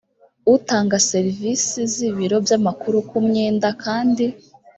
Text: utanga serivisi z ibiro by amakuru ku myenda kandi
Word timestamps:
utanga 0.55 0.95
serivisi 1.11 1.77
z 1.93 1.95
ibiro 2.09 2.37
by 2.45 2.51
amakuru 2.59 2.97
ku 3.09 3.17
myenda 3.27 3.69
kandi 3.83 4.25